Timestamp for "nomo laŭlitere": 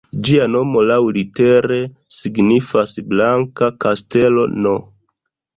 0.53-1.77